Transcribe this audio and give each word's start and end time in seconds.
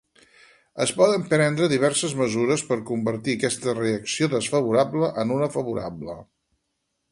Es 0.85 0.93
poden 1.01 1.25
prendre 1.33 1.67
diverses 1.73 2.15
mesures 2.21 2.63
per 2.71 2.79
convertir 2.89 3.37
aquesta 3.39 3.77
reacció 3.81 4.31
desfavorable 4.35 5.13
en 5.25 5.37
una 5.39 5.53
favorable. 5.59 6.19